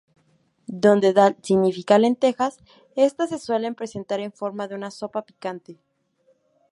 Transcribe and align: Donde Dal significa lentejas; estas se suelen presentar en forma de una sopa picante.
Donde 0.65 1.13
Dal 1.13 1.37
significa 1.43 1.99
lentejas; 1.99 2.57
estas 2.95 3.29
se 3.29 3.37
suelen 3.37 3.75
presentar 3.75 4.19
en 4.19 4.33
forma 4.33 4.67
de 4.67 4.73
una 4.73 4.89
sopa 4.89 5.21
picante. 5.21 5.77